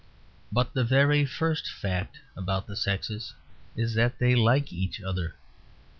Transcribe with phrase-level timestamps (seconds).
[0.51, 3.35] But the very first fact about the sexes
[3.75, 5.35] is that they like each other.